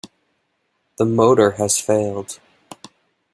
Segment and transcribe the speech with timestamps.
[0.97, 2.39] The motor has failed.